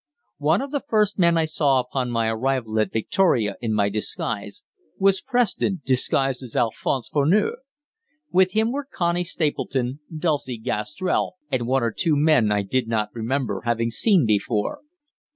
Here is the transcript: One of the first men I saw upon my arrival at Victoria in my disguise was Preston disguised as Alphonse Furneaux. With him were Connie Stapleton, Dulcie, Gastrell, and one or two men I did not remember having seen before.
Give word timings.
One 0.39 0.61
of 0.63 0.71
the 0.71 0.83
first 0.89 1.19
men 1.19 1.37
I 1.37 1.45
saw 1.45 1.79
upon 1.79 2.09
my 2.09 2.27
arrival 2.27 2.79
at 2.79 2.91
Victoria 2.91 3.55
in 3.61 3.71
my 3.71 3.87
disguise 3.87 4.63
was 4.97 5.21
Preston 5.21 5.83
disguised 5.85 6.41
as 6.41 6.55
Alphonse 6.55 7.07
Furneaux. 7.07 7.57
With 8.31 8.53
him 8.53 8.71
were 8.71 8.87
Connie 8.91 9.23
Stapleton, 9.23 9.99
Dulcie, 10.17 10.57
Gastrell, 10.57 11.35
and 11.51 11.67
one 11.67 11.83
or 11.83 11.91
two 11.91 12.15
men 12.15 12.51
I 12.51 12.63
did 12.63 12.87
not 12.87 13.13
remember 13.13 13.61
having 13.63 13.91
seen 13.91 14.25
before. 14.25 14.79